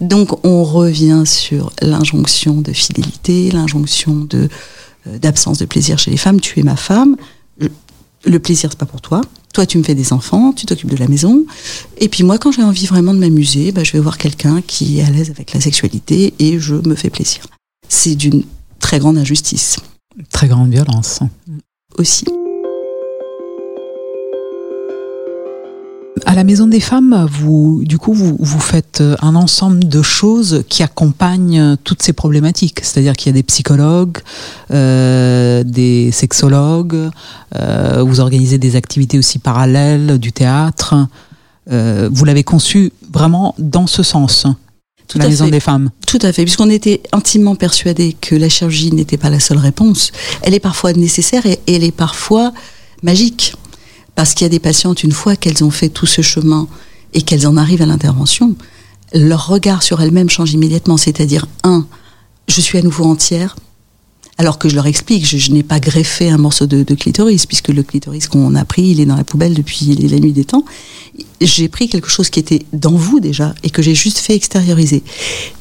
Donc 0.00 0.44
on 0.44 0.64
revient 0.64 1.22
sur 1.24 1.72
l'injonction 1.80 2.60
de 2.60 2.72
fidélité, 2.72 3.50
l'injonction 3.50 4.16
de 4.16 4.48
euh, 5.06 5.18
d'absence 5.18 5.58
de 5.58 5.66
plaisir 5.66 5.98
chez 5.98 6.10
les 6.10 6.16
femmes. 6.16 6.40
Tu 6.40 6.60
es 6.60 6.62
ma 6.62 6.76
femme, 6.76 7.16
le 7.58 8.38
plaisir 8.38 8.70
c'est 8.70 8.78
pas 8.78 8.86
pour 8.86 9.00
toi. 9.00 9.20
Toi, 9.54 9.66
tu 9.66 9.78
me 9.78 9.84
fais 9.84 9.94
des 9.94 10.12
enfants, 10.12 10.52
tu 10.52 10.66
t'occupes 10.66 10.90
de 10.90 10.96
la 10.96 11.08
maison. 11.08 11.46
Et 11.98 12.08
puis 12.08 12.24
moi, 12.24 12.38
quand 12.38 12.52
j'ai 12.52 12.62
envie 12.62 12.86
vraiment 12.86 13.14
de 13.14 13.20
m'amuser, 13.20 13.70
bah, 13.72 13.84
je 13.84 13.92
vais 13.92 14.00
voir 14.00 14.18
quelqu'un 14.18 14.60
qui 14.60 14.98
est 14.98 15.04
à 15.04 15.10
l'aise 15.10 15.30
avec 15.30 15.54
la 15.54 15.60
sexualité 15.60 16.34
et 16.40 16.58
je 16.58 16.74
me 16.74 16.96
fais 16.96 17.08
plaisir. 17.08 17.46
C'est 17.88 18.16
d'une 18.16 18.42
très 18.80 18.98
grande 18.98 19.16
injustice. 19.16 19.78
Très 20.30 20.48
grande 20.48 20.70
violence. 20.70 21.20
Aussi. 21.96 22.26
À 26.26 26.34
la 26.34 26.44
Maison 26.44 26.66
des 26.66 26.80
Femmes, 26.80 27.28
vous, 27.30 27.82
du 27.84 27.98
coup, 27.98 28.14
vous, 28.14 28.36
vous 28.38 28.60
faites 28.60 29.02
un 29.20 29.34
ensemble 29.34 29.86
de 29.86 30.00
choses 30.00 30.64
qui 30.68 30.82
accompagnent 30.82 31.76
toutes 31.84 32.02
ces 32.02 32.14
problématiques. 32.14 32.80
C'est-à-dire 32.82 33.14
qu'il 33.14 33.28
y 33.28 33.34
a 33.34 33.34
des 33.34 33.42
psychologues, 33.42 34.18
euh, 34.70 35.62
des 35.64 36.10
sexologues, 36.12 37.10
euh, 37.54 38.02
vous 38.02 38.20
organisez 38.20 38.56
des 38.56 38.74
activités 38.74 39.18
aussi 39.18 39.38
parallèles, 39.38 40.18
du 40.18 40.32
théâtre. 40.32 40.94
Euh, 41.70 42.08
vous 42.10 42.24
l'avez 42.24 42.42
conçu 42.42 42.90
vraiment 43.12 43.54
dans 43.58 43.86
ce 43.86 44.02
sens. 44.02 44.46
Tout 45.08 45.18
la 45.18 45.28
Maison 45.28 45.44
fait. 45.44 45.50
des 45.50 45.60
Femmes. 45.60 45.90
Tout 46.06 46.18
à 46.22 46.32
fait, 46.32 46.44
puisqu'on 46.44 46.70
était 46.70 47.02
intimement 47.12 47.54
persuadé 47.54 48.16
que 48.18 48.34
la 48.34 48.48
chirurgie 48.48 48.92
n'était 48.92 49.18
pas 49.18 49.28
la 49.28 49.40
seule 49.40 49.58
réponse. 49.58 50.10
Elle 50.42 50.54
est 50.54 50.60
parfois 50.60 50.94
nécessaire 50.94 51.44
et 51.44 51.60
elle 51.68 51.84
est 51.84 51.92
parfois 51.92 52.52
magique. 53.02 53.54
Parce 54.14 54.34
qu'il 54.34 54.44
y 54.44 54.46
a 54.46 54.50
des 54.50 54.60
patientes, 54.60 55.02
une 55.02 55.12
fois 55.12 55.36
qu'elles 55.36 55.64
ont 55.64 55.70
fait 55.70 55.88
tout 55.88 56.06
ce 56.06 56.22
chemin 56.22 56.68
et 57.12 57.22
qu'elles 57.22 57.46
en 57.46 57.56
arrivent 57.56 57.82
à 57.82 57.86
l'intervention, 57.86 58.54
leur 59.12 59.46
regard 59.46 59.82
sur 59.82 60.00
elles-mêmes 60.00 60.30
change 60.30 60.52
immédiatement. 60.52 60.96
C'est-à-dire, 60.96 61.46
un, 61.62 61.86
je 62.48 62.60
suis 62.60 62.78
à 62.78 62.82
nouveau 62.82 63.04
entière, 63.04 63.56
alors 64.36 64.58
que 64.58 64.68
je 64.68 64.74
leur 64.74 64.86
explique, 64.86 65.26
je, 65.26 65.52
n'ai 65.52 65.62
pas 65.62 65.78
greffé 65.78 66.28
un 66.28 66.38
morceau 66.38 66.66
de, 66.66 66.82
de, 66.82 66.94
clitoris, 66.94 67.46
puisque 67.46 67.68
le 67.68 67.84
clitoris 67.84 68.26
qu'on 68.26 68.54
a 68.56 68.64
pris, 68.64 68.82
il 68.82 69.00
est 69.00 69.06
dans 69.06 69.16
la 69.16 69.22
poubelle 69.22 69.54
depuis 69.54 69.94
la 69.94 70.18
nuit 70.18 70.32
des 70.32 70.44
temps. 70.44 70.64
J'ai 71.40 71.68
pris 71.68 71.88
quelque 71.88 72.08
chose 72.08 72.30
qui 72.30 72.40
était 72.40 72.64
dans 72.72 72.94
vous 72.94 73.20
déjà 73.20 73.54
et 73.62 73.70
que 73.70 73.80
j'ai 73.80 73.94
juste 73.94 74.18
fait 74.18 74.34
extérioriser. 74.34 75.04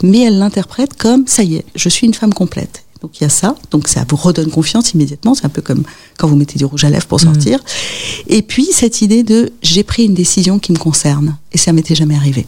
Mais 0.01 0.21
elle 0.21 0.39
l'interprète 0.39 0.95
comme, 0.97 1.27
ça 1.27 1.43
y 1.43 1.55
est, 1.55 1.65
je 1.75 1.89
suis 1.89 2.07
une 2.07 2.15
femme 2.15 2.33
complète. 2.33 2.83
Donc 3.03 3.19
il 3.19 3.23
y 3.23 3.25
a 3.25 3.29
ça, 3.29 3.55
donc 3.69 3.89
ça 3.89 4.05
vous 4.07 4.15
redonne 4.15 4.49
confiance 4.49 4.93
immédiatement, 4.93 5.35
c'est 5.35 5.45
un 5.45 5.49
peu 5.49 5.61
comme 5.61 5.83
quand 6.17 6.27
vous 6.27 6.37
mettez 6.37 6.57
du 6.57 6.63
rouge 6.63 6.85
à 6.85 6.89
lèvres 6.89 7.05
pour 7.05 7.19
sortir. 7.19 7.59
Mmh. 7.59 8.33
Et 8.33 8.41
puis 8.41 8.69
cette 8.71 9.01
idée 9.01 9.23
de 9.23 9.51
j'ai 9.61 9.83
pris 9.83 10.05
une 10.05 10.13
décision 10.13 10.57
qui 10.57 10.71
me 10.71 10.77
concerne, 10.77 11.37
et 11.51 11.57
ça 11.57 11.73
m'était 11.73 11.95
jamais 11.95 12.15
arrivé. 12.15 12.47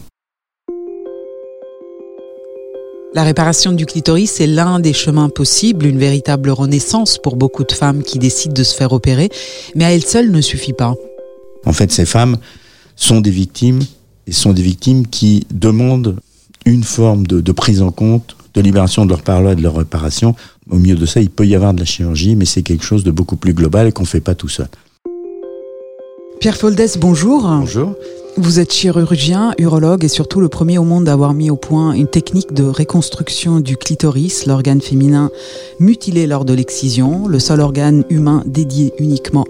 La 3.12 3.22
réparation 3.22 3.72
du 3.72 3.84
clitoris 3.84 4.40
est 4.40 4.46
l'un 4.46 4.80
des 4.80 4.94
chemins 4.94 5.28
possibles, 5.28 5.84
une 5.84 5.98
véritable 5.98 6.48
renaissance 6.48 7.18
pour 7.18 7.36
beaucoup 7.36 7.64
de 7.64 7.72
femmes 7.72 8.02
qui 8.02 8.18
décident 8.18 8.54
de 8.54 8.64
se 8.64 8.74
faire 8.74 8.92
opérer, 8.92 9.28
mais 9.74 9.84
à 9.84 9.92
elle 9.92 10.04
seule 10.04 10.30
ne 10.30 10.40
suffit 10.40 10.72
pas. 10.72 10.94
En 11.66 11.72
fait, 11.72 11.92
ces 11.92 12.06
femmes 12.06 12.38
sont 12.94 13.20
des 13.20 13.30
victimes, 13.30 13.82
et 14.26 14.32
sont 14.32 14.54
des 14.54 14.62
victimes 14.62 15.06
qui 15.06 15.46
demandent 15.50 16.16
une 16.64 16.82
forme 16.82 17.26
de, 17.26 17.40
de 17.40 17.52
prise 17.52 17.82
en 17.82 17.90
compte 17.90 18.36
de 18.56 18.62
libération 18.62 19.04
de 19.04 19.10
leur 19.10 19.22
parole 19.22 19.52
et 19.52 19.54
de 19.54 19.62
leur 19.62 19.76
réparation. 19.76 20.34
Au 20.70 20.76
milieu 20.76 20.96
de 20.96 21.06
ça, 21.06 21.20
il 21.20 21.30
peut 21.30 21.46
y 21.46 21.54
avoir 21.54 21.74
de 21.74 21.78
la 21.78 21.84
chirurgie, 21.84 22.34
mais 22.34 22.46
c'est 22.46 22.62
quelque 22.62 22.84
chose 22.84 23.04
de 23.04 23.10
beaucoup 23.10 23.36
plus 23.36 23.52
global 23.52 23.86
et 23.86 23.92
qu'on 23.92 24.02
ne 24.02 24.08
fait 24.08 24.20
pas 24.20 24.34
tout 24.34 24.48
seul. 24.48 24.68
Pierre 26.40 26.56
Foldès, 26.56 26.98
bonjour. 26.98 27.42
Bonjour. 27.42 27.94
Vous 28.38 28.60
êtes 28.60 28.72
chirurgien, 28.72 29.54
urologue 29.58 30.04
et 30.04 30.08
surtout 30.08 30.40
le 30.40 30.48
premier 30.48 30.76
au 30.76 30.84
monde 30.84 31.08
à 31.08 31.12
avoir 31.12 31.32
mis 31.32 31.48
au 31.50 31.56
point 31.56 31.92
une 31.92 32.06
technique 32.06 32.52
de 32.52 32.64
reconstruction 32.64 33.60
du 33.60 33.78
clitoris, 33.78 34.44
l'organe 34.44 34.82
féminin 34.82 35.30
mutilé 35.80 36.26
lors 36.26 36.44
de 36.44 36.52
l'excision, 36.52 37.28
le 37.28 37.38
seul 37.38 37.60
organe 37.60 38.04
humain 38.10 38.42
dédié 38.46 38.92
uniquement 38.98 39.44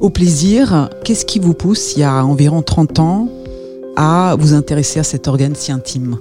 au 0.00 0.10
plaisir. 0.10 0.90
Qu'est-ce 1.02 1.24
qui 1.24 1.38
vous 1.38 1.54
pousse, 1.54 1.94
il 1.96 2.00
y 2.00 2.04
a 2.04 2.22
environ 2.24 2.60
30 2.60 2.98
ans, 2.98 3.28
à 3.96 4.36
vous 4.38 4.52
intéresser 4.52 5.00
à 5.00 5.04
cet 5.04 5.26
organe 5.26 5.54
si 5.54 5.72
intime? 5.72 6.18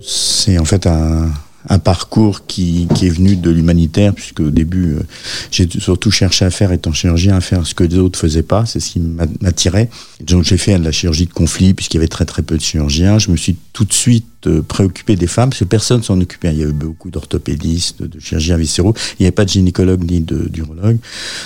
C'est 0.00 0.58
en 0.58 0.64
fait 0.64 0.86
un, 0.86 1.28
un 1.68 1.78
parcours 1.78 2.46
qui, 2.46 2.88
qui 2.94 3.06
est 3.06 3.10
venu 3.10 3.36
de 3.36 3.50
l'humanitaire, 3.50 4.12
puisque 4.14 4.40
au 4.40 4.50
début, 4.50 4.94
euh, 4.94 5.02
j'ai 5.50 5.68
surtout 5.78 6.10
cherché 6.10 6.44
à 6.44 6.50
faire, 6.50 6.72
étant 6.72 6.92
chirurgien, 6.92 7.36
à 7.36 7.40
faire 7.40 7.66
ce 7.66 7.74
que 7.74 7.84
les 7.84 7.98
autres 7.98 8.18
faisaient 8.18 8.42
pas, 8.42 8.66
c'est 8.66 8.80
ce 8.80 8.90
qui 8.90 9.00
m'attirait. 9.40 9.88
Donc 10.20 10.44
j'ai 10.44 10.58
fait 10.58 10.78
de 10.78 10.84
la 10.84 10.92
chirurgie 10.92 11.26
de 11.26 11.32
conflit, 11.32 11.74
puisqu'il 11.74 11.96
y 11.96 12.00
avait 12.00 12.08
très 12.08 12.26
très 12.26 12.42
peu 12.42 12.56
de 12.56 12.62
chirurgiens. 12.62 13.18
Je 13.18 13.30
me 13.30 13.36
suis 13.36 13.56
tout 13.72 13.84
de 13.84 13.92
suite 13.92 14.26
euh, 14.46 14.62
préoccupé 14.62 15.16
des 15.16 15.26
femmes, 15.26 15.50
parce 15.50 15.60
que 15.60 15.64
personne 15.64 16.02
s'en 16.02 16.20
occupait. 16.20 16.52
Il 16.52 16.58
y 16.58 16.62
avait 16.62 16.72
beaucoup 16.72 17.10
d'orthopédistes, 17.10 18.02
de 18.02 18.20
chirurgiens 18.20 18.58
viscéraux. 18.58 18.94
Il 19.18 19.22
n'y 19.22 19.26
avait 19.26 19.32
pas 19.32 19.44
de 19.44 19.50
gynécologue 19.50 20.04
ni 20.04 20.20
d'urologue. 20.20 20.98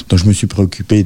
Donc 0.08 0.18
je 0.18 0.24
me 0.24 0.32
suis 0.32 0.46
préoccupé 0.48 1.04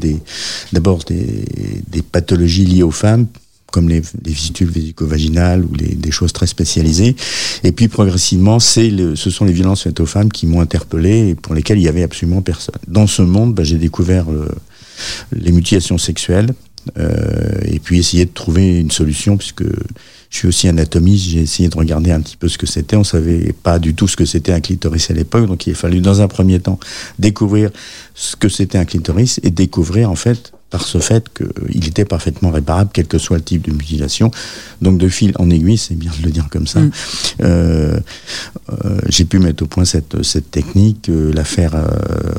d'abord 0.72 1.04
des, 1.04 1.44
des 1.88 2.02
pathologies 2.02 2.64
liées 2.64 2.82
aux 2.82 2.90
femmes, 2.90 3.26
comme 3.72 3.88
les, 3.88 4.02
les 4.24 4.32
vésicles 4.32 4.66
vésico-vaginales 4.66 5.64
ou 5.64 5.74
les, 5.74 5.96
des 5.96 6.10
choses 6.12 6.32
très 6.32 6.46
spécialisées. 6.46 7.16
Et 7.64 7.72
puis 7.72 7.88
progressivement, 7.88 8.60
c'est 8.60 8.90
le, 8.90 9.16
ce 9.16 9.30
sont 9.30 9.44
les 9.44 9.52
violences 9.52 9.82
faites 9.82 9.98
aux 9.98 10.06
femmes 10.06 10.30
qui 10.30 10.46
m'ont 10.46 10.60
interpellé 10.60 11.30
et 11.30 11.34
pour 11.34 11.54
lesquelles 11.54 11.78
il 11.78 11.84
y 11.84 11.88
avait 11.88 12.04
absolument 12.04 12.42
personne. 12.42 12.76
Dans 12.86 13.08
ce 13.08 13.22
monde, 13.22 13.54
bah, 13.54 13.64
j'ai 13.64 13.78
découvert 13.78 14.30
le, 14.30 14.46
les 15.34 15.50
mutilations 15.50 15.98
sexuelles 15.98 16.54
euh, 16.98 17.60
et 17.64 17.78
puis 17.78 17.98
essayer 17.98 18.24
de 18.24 18.32
trouver 18.32 18.78
une 18.80 18.90
solution 18.90 19.36
puisque 19.36 19.64
je 19.64 20.38
suis 20.38 20.48
aussi 20.48 20.66
anatomiste, 20.66 21.28
j'ai 21.28 21.40
essayé 21.40 21.68
de 21.68 21.76
regarder 21.76 22.10
un 22.10 22.20
petit 22.20 22.36
peu 22.36 22.48
ce 22.48 22.56
que 22.56 22.66
c'était. 22.66 22.96
On 22.96 23.04
savait 23.04 23.52
pas 23.62 23.78
du 23.78 23.94
tout 23.94 24.08
ce 24.08 24.16
que 24.16 24.24
c'était 24.24 24.52
un 24.52 24.60
clitoris 24.60 25.10
à 25.10 25.14
l'époque, 25.14 25.46
donc 25.46 25.66
il 25.66 25.72
a 25.72 25.74
fallu 25.74 26.00
dans 26.00 26.22
un 26.22 26.28
premier 26.28 26.58
temps 26.58 26.80
découvrir 27.18 27.70
ce 28.14 28.34
que 28.36 28.48
c'était 28.48 28.78
un 28.78 28.84
clitoris 28.84 29.40
et 29.42 29.50
découvrir 29.50 30.10
en 30.10 30.16
fait 30.16 30.52
par 30.72 30.86
ce 30.86 30.98
fait 30.98 31.28
qu'il 31.32 31.86
était 31.86 32.06
parfaitement 32.06 32.50
réparable, 32.50 32.90
quel 32.92 33.06
que 33.06 33.18
soit 33.18 33.36
le 33.36 33.42
type 33.42 33.66
de 33.68 33.72
mutilation. 33.72 34.30
Donc 34.80 34.96
de 34.98 35.08
fil 35.08 35.32
en 35.38 35.50
aiguille, 35.50 35.76
c'est 35.76 35.94
bien 35.94 36.10
de 36.18 36.24
le 36.24 36.32
dire 36.32 36.48
comme 36.50 36.66
ça, 36.66 36.80
mm. 36.80 36.90
euh, 37.42 38.00
euh, 38.70 38.98
j'ai 39.08 39.26
pu 39.26 39.38
mettre 39.38 39.62
au 39.62 39.66
point 39.66 39.84
cette, 39.84 40.22
cette 40.22 40.50
technique, 40.50 41.10
euh, 41.10 41.30
la 41.32 41.44
faire 41.44 41.74
euh, 41.74 41.86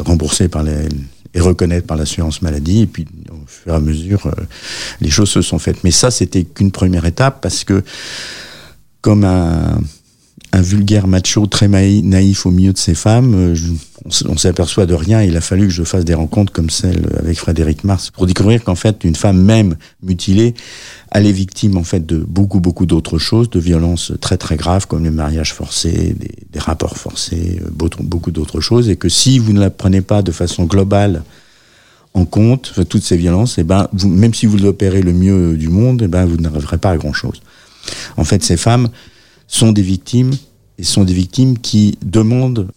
rembourser 0.04 0.48
par 0.48 0.64
les, 0.64 0.90
et 1.36 1.40
reconnaître 1.40 1.86
par 1.86 1.96
l'assurance 1.96 2.42
maladie. 2.42 2.82
Et 2.82 2.88
puis 2.88 3.06
au 3.30 3.46
fur 3.46 3.72
et 3.72 3.76
à 3.76 3.80
mesure, 3.80 4.32
les 5.00 5.12
choses 5.12 5.30
se 5.30 5.42
sont 5.44 5.60
faites. 5.60 5.84
Mais 5.84 5.92
ça, 5.92 6.10
c'était 6.10 6.44
qu'une 6.44 6.72
première 6.72 7.06
étape 7.06 7.40
parce 7.40 7.64
que 7.64 7.84
comme 9.02 9.24
un 9.26 9.80
un 10.54 10.62
vulgaire 10.62 11.08
macho 11.08 11.48
très 11.48 11.68
naïf 11.68 12.46
au 12.46 12.52
milieu 12.52 12.74
de 12.74 12.78
ces 12.78 12.94
femmes. 12.94 13.34
Euh, 13.34 13.56
on 14.28 14.38
s'aperçoit 14.38 14.86
de 14.86 14.94
rien. 14.94 15.24
Il 15.24 15.36
a 15.36 15.42
fallu 15.42 15.68
que 15.68 15.74
je 15.74 15.84
fasse 15.84 16.06
des 16.06 16.14
rencontres 16.14 16.54
comme 16.54 16.70
celle 16.70 17.08
avec 17.18 17.38
Frédéric 17.38 17.84
Mars 17.84 18.12
pour 18.12 18.28
découvrir 18.28 18.64
qu'en 18.64 18.76
fait, 18.76 19.04
une 19.04 19.16
femme 19.16 19.42
même 19.42 19.76
mutilée, 20.04 20.54
elle 21.12 21.26
est 21.26 21.32
victime 21.32 21.76
en 21.76 21.84
fait 21.84 22.06
de 22.06 22.18
beaucoup 22.18 22.60
beaucoup 22.60 22.86
d'autres 22.86 23.18
choses, 23.18 23.50
de 23.50 23.60
violences 23.60 24.14
très 24.22 24.38
très 24.38 24.56
graves 24.56 24.86
comme 24.86 25.04
le 25.04 25.12
mariage 25.12 25.54
forcé, 25.54 26.16
des, 26.52 26.60
rapports 26.60 26.98
forcés, 26.98 27.60
euh, 27.66 27.70
beaucoup 28.02 28.32
d'autres 28.32 28.62
choses, 28.62 28.90
et 28.90 28.96
que 28.96 29.10
si 29.10 29.40
vous 29.40 29.54
ne 29.54 29.60
la 29.60 29.72
prenez 29.72 30.02
pas 30.02 30.22
de 30.22 30.32
façon 30.32 30.66
globale 30.66 31.24
en 32.14 32.26
compte, 32.26 32.74
toutes 32.90 33.04
ces 33.04 33.18
violences, 33.18 33.58
et 33.58 33.62
eh 33.62 33.64
ben, 33.64 33.88
même 34.06 34.36
si 34.36 34.46
vous 34.46 34.66
opérez 34.66 35.02
le 35.02 35.14
mieux 35.14 35.58
du 35.58 35.70
monde, 35.70 36.04
et 36.04 36.06
eh 36.06 36.08
ben, 36.08 36.26
vous 36.26 36.38
n'arriverez 36.38 36.78
pas 36.78 36.92
à 36.92 36.98
grand 36.98 37.14
chose. 37.14 37.42
En 38.18 38.24
fait, 38.24 38.44
ces 38.44 38.56
femmes 38.56 38.90
sont 39.54 39.72
des 39.72 39.84
victimes 39.84 40.32
et 40.80 40.84
sont 40.84 41.04
des 41.04 41.14
victimes 41.14 41.60
qui 41.60 41.98
demandent 42.04 42.68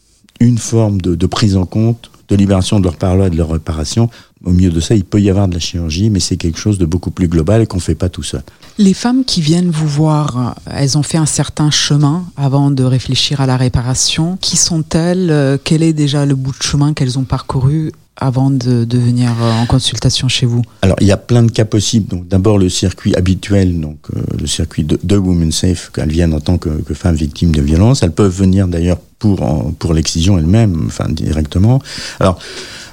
une 0.40 0.58
forme 0.58 1.00
de, 1.00 1.26
prise 1.26 1.56
en 1.56 1.64
compte, 1.64 2.10
de 2.28 2.36
libération 2.36 2.78
de 2.78 2.84
leur 2.84 2.96
parole 2.96 3.26
et 3.26 3.30
de 3.30 3.36
leur 3.36 3.50
réparation. 3.50 4.10
Au 4.44 4.50
milieu 4.50 4.70
de 4.70 4.80
ça, 4.80 4.94
il 4.94 5.04
peut 5.04 5.20
y 5.20 5.30
avoir 5.30 5.48
de 5.48 5.54
la 5.54 5.60
chirurgie, 5.60 6.10
mais 6.10 6.20
c'est 6.20 6.36
quelque 6.36 6.58
chose 6.58 6.76
de 6.76 6.84
beaucoup 6.84 7.10
plus 7.10 7.28
global 7.28 7.62
et 7.62 7.66
qu'on 7.66 7.78
ne 7.78 7.82
fait 7.82 7.94
pas 7.94 8.10
tout 8.10 8.22
seul. 8.22 8.42
Les 8.76 8.92
femmes 8.92 9.24
qui 9.24 9.40
viennent 9.40 9.70
vous 9.70 9.88
voir, 9.88 10.56
elles 10.70 10.98
ont 10.98 11.02
fait 11.02 11.16
un 11.16 11.24
certain 11.26 11.70
chemin 11.70 12.26
avant 12.36 12.70
de 12.70 12.84
réfléchir 12.84 13.40
à 13.40 13.46
la 13.46 13.56
réparation. 13.56 14.36
Qui 14.42 14.58
sont-elles? 14.58 15.58
Quel 15.64 15.82
est 15.82 15.94
déjà 15.94 16.26
le 16.26 16.34
bout 16.34 16.52
de 16.52 16.62
chemin 16.62 16.92
qu'elles 16.92 17.18
ont 17.18 17.24
parcouru? 17.24 17.92
Avant 18.16 18.50
de, 18.50 18.84
de, 18.84 18.98
venir 18.98 19.30
euh, 19.40 19.62
en 19.62 19.66
consultation 19.66 20.28
chez 20.28 20.46
vous 20.46 20.62
Alors, 20.82 20.96
il 21.00 21.06
y 21.06 21.12
a 21.12 21.16
plein 21.16 21.42
de 21.42 21.50
cas 21.50 21.64
possibles. 21.64 22.08
Donc, 22.08 22.28
d'abord 22.28 22.58
le 22.58 22.68
circuit 22.68 23.14
habituel, 23.14 23.80
donc 23.80 23.98
euh, 24.14 24.20
le 24.40 24.46
circuit 24.46 24.84
de, 24.84 24.98
de 25.02 25.16
Women 25.16 25.52
Safe, 25.52 25.90
qu'elles 25.92 26.10
viennent 26.10 26.34
en 26.34 26.40
tant 26.40 26.58
que, 26.58 26.68
que 26.68 26.94
femmes 26.94 27.16
victimes 27.16 27.52
de 27.52 27.62
violences. 27.62 28.02
Elles 28.02 28.12
peuvent 28.12 28.36
venir 28.36 28.68
d'ailleurs 28.68 28.98
pour 29.18 29.74
pour 29.78 29.94
l'excision 29.94 30.38
elle-même, 30.38 30.84
enfin 30.86 31.06
directement. 31.08 31.80
Alors, 32.20 32.38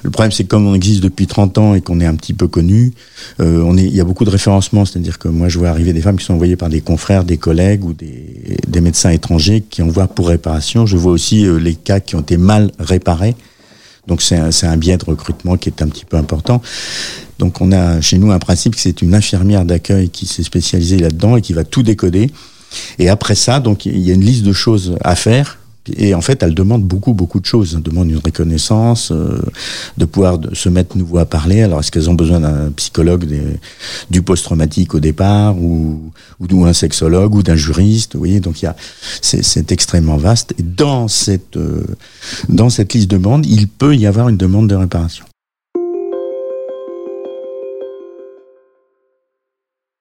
le 0.04 0.10
problème, 0.10 0.32
c'est 0.32 0.44
que 0.44 0.48
comme 0.48 0.66
on 0.66 0.74
existe 0.74 1.02
depuis 1.02 1.26
30 1.26 1.56
ans 1.56 1.74
et 1.74 1.80
qu'on 1.80 1.98
est 1.98 2.06
un 2.06 2.14
petit 2.14 2.34
peu 2.34 2.46
connu, 2.46 2.92
euh, 3.40 3.62
on 3.64 3.76
est, 3.78 3.84
il 3.84 3.94
y 3.96 4.02
a 4.02 4.04
beaucoup 4.04 4.26
de 4.26 4.30
référencements. 4.30 4.84
C'est-à-dire 4.84 5.18
que 5.18 5.28
moi, 5.28 5.48
je 5.48 5.58
vois 5.58 5.70
arriver 5.70 5.94
des 5.94 6.02
femmes 6.02 6.18
qui 6.18 6.26
sont 6.26 6.34
envoyées 6.34 6.56
par 6.56 6.68
des 6.68 6.82
confrères, 6.82 7.24
des 7.24 7.38
collègues 7.38 7.84
ou 7.84 7.94
des, 7.94 8.58
des 8.68 8.80
médecins 8.82 9.10
étrangers 9.10 9.62
qui 9.62 9.80
envoient 9.80 10.06
pour 10.06 10.28
réparation. 10.28 10.84
Je 10.84 10.98
vois 10.98 11.12
aussi 11.12 11.46
euh, 11.46 11.56
les 11.58 11.74
cas 11.74 12.00
qui 12.00 12.16
ont 12.16 12.20
été 12.20 12.36
mal 12.36 12.70
réparés 12.78 13.34
donc 14.06 14.22
c'est 14.22 14.36
un, 14.36 14.50
un 14.62 14.76
biais 14.76 14.96
de 14.96 15.04
recrutement 15.04 15.56
qui 15.56 15.68
est 15.68 15.82
un 15.82 15.88
petit 15.88 16.04
peu 16.04 16.16
important. 16.16 16.60
Donc 17.38 17.60
on 17.60 17.72
a 17.72 18.00
chez 18.00 18.18
nous 18.18 18.30
un 18.30 18.38
principe 18.38 18.74
que 18.76 18.80
c'est 18.80 19.02
une 19.02 19.14
infirmière 19.14 19.64
d'accueil 19.64 20.08
qui 20.08 20.26
s'est 20.26 20.42
spécialisée 20.42 20.98
là-dedans 20.98 21.36
et 21.36 21.42
qui 21.42 21.52
va 21.52 21.64
tout 21.64 21.82
décoder. 21.82 22.30
Et 22.98 23.08
après 23.08 23.34
ça, 23.34 23.60
donc 23.60 23.86
il 23.86 23.98
y 23.98 24.10
a 24.10 24.14
une 24.14 24.24
liste 24.24 24.44
de 24.44 24.52
choses 24.52 24.96
à 25.02 25.14
faire 25.14 25.58
et 25.92 26.14
en 26.14 26.20
fait, 26.20 26.42
elle 26.42 26.54
demande 26.54 26.82
beaucoup, 26.82 27.12
beaucoup 27.12 27.40
de 27.40 27.46
choses. 27.46 27.74
Elle 27.76 27.82
demande 27.82 28.10
une 28.10 28.18
reconnaissance, 28.18 29.10
euh, 29.12 29.38
de 29.98 30.04
pouvoir 30.04 30.38
se 30.52 30.68
mettre 30.68 30.96
nouveau 30.96 31.18
à 31.18 31.26
parler. 31.26 31.62
Alors, 31.62 31.80
est-ce 31.80 31.92
qu'elles 31.92 32.08
ont 32.08 32.14
besoin 32.14 32.40
d'un 32.40 32.70
psychologue 32.70 33.26
du 34.10 34.22
post-traumatique 34.22 34.94
au 34.94 35.00
départ, 35.00 35.56
ou, 35.58 36.10
ou, 36.40 36.64
un 36.64 36.72
sexologue, 36.72 37.34
ou 37.34 37.42
d'un 37.42 37.56
juriste? 37.56 38.14
Vous 38.14 38.20
voyez, 38.20 38.40
donc 38.40 38.62
il 38.62 38.64
y 38.64 38.68
a, 38.68 38.76
c'est 39.20 39.72
extrêmement 39.72 40.16
vaste. 40.16 40.54
Et 40.58 40.62
dans 40.62 41.08
cette, 41.08 41.56
euh, 41.56 41.84
dans 42.48 42.70
cette 42.70 42.94
liste 42.94 43.10
de 43.10 43.18
demandes, 43.18 43.44
il 43.46 43.68
peut 43.68 43.94
y 43.94 44.06
avoir 44.06 44.28
une 44.28 44.38
demande 44.38 44.68
de 44.68 44.74
réparation. 44.74 45.24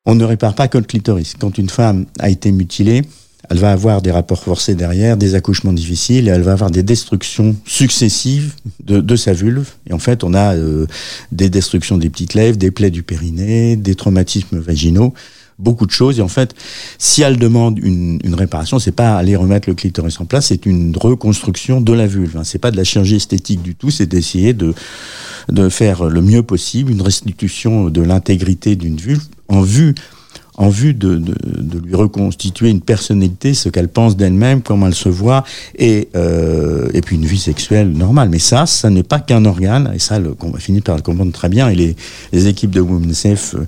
On 0.06 0.16
ne 0.16 0.26
répare 0.26 0.56
pas 0.56 0.68
que 0.68 0.78
le 0.78 0.84
clitoris. 0.84 1.34
Quand 1.40 1.58
une 1.58 1.70
femme 1.70 2.06
a 2.20 2.30
été 2.30 2.52
mutilée, 2.52 3.04
elle 3.50 3.58
va 3.58 3.72
avoir 3.72 4.02
des 4.02 4.12
rapports 4.12 4.42
forcés 4.42 4.76
derrière, 4.76 5.18
des 5.18 5.36
accouchements 5.36 5.74
difficiles, 5.74 6.28
et 6.28 6.32
elle 6.32 6.42
va 6.42 6.54
avoir 6.54 6.72
des 6.72 6.84
destructions 6.84 7.56
successives 7.66 8.54
de, 8.84 9.02
de 9.02 9.16
sa 9.16 9.34
vulve. 9.34 9.70
Et 9.90 9.94
en 9.94 10.00
fait, 10.00 10.24
on 10.24 10.34
a 10.34 10.56
euh, 10.56 10.88
des 11.32 11.50
destructions 11.50 11.98
des 11.98 12.10
petites 12.10 12.34
lèvres, 12.34 12.58
des 12.58 12.72
plaies 12.72 12.92
du 12.92 13.04
périnée, 13.04 13.76
des 13.76 13.96
traumatismes 13.96 14.60
vaginaux, 14.60 15.14
beaucoup 15.60 15.86
de 15.86 15.92
choses. 15.92 16.20
Et 16.20 16.22
en 16.22 16.28
fait, 16.30 16.56
si 16.98 17.22
elle 17.22 17.38
demande 17.38 17.80
une, 17.80 18.20
une 18.24 18.36
réparation, 18.36 18.80
c'est 18.80 18.92
pas 18.92 19.18
aller 19.18 19.36
remettre 19.36 19.70
le 19.70 19.76
clitoris 19.76 20.20
en 20.20 20.26
place, 20.26 20.48
c'est 20.48 20.66
une 20.66 20.96
reconstruction 20.96 21.82
de 21.82 21.94
la 21.94 22.08
vulve. 22.08 22.38
Hein. 22.38 22.44
C'est 22.44 22.60
pas 22.60 22.72
de 22.72 22.78
la 22.78 22.84
chirurgie 22.84 23.18
esthétique 23.18 23.62
du 23.62 23.76
tout, 23.76 23.92
c'est 23.92 24.08
d'essayer 24.08 24.54
de 24.54 24.74
de 25.52 25.68
faire 25.68 26.06
le 26.06 26.22
mieux 26.22 26.42
possible 26.42 26.92
une 26.92 27.02
restitution 27.02 27.90
de 27.90 28.02
l'intégrité 28.02 28.78
d'une 28.78 28.96
vulve 28.96 29.26
en 29.50 29.62
vue 29.62 29.94
en 30.56 30.70
vue 30.70 30.94
de, 30.94 31.16
de, 31.16 31.34
de, 31.44 31.80
lui 31.80 31.96
reconstituer 31.96 32.70
une 32.70 32.82
personnalité, 32.82 33.54
ce 33.54 33.70
qu'elle 33.70 33.88
pense 33.88 34.16
d'elle-même, 34.16 34.62
comment 34.62 34.88
elle 34.88 34.94
se 34.94 35.10
voit, 35.10 35.44
et, 35.78 36.10
euh, 36.16 36.90
et 36.94 37.02
puis 37.02 37.16
une 37.16 37.26
vie 37.26 37.40
sexuelle 37.40 37.92
normale. 37.92 38.30
Mais 38.30 38.40
ça, 38.40 38.66
ça 38.66 38.90
n'est 38.90 39.04
pas 39.04 39.20
qu'un 39.20 39.46
organe, 39.46 39.92
et 39.96 40.00
ça, 40.00 40.20
le, 40.20 40.36
on 40.42 40.52
va 40.52 40.60
finir 40.60 40.84
par 40.84 40.96
le 40.96 41.02
comprendre 41.02 41.32
très 41.32 41.50
bien, 41.50 41.70
et 41.70 41.76
les, 41.76 41.96
les 42.32 42.48
équipes 42.48 42.72
de 42.72 42.82
Women's 42.82 43.18
Safe 43.18 43.56
euh, 43.56 43.66